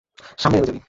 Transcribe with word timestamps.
সামনে 0.37 0.57
নেমে 0.57 0.67
যাবি। 0.67 0.79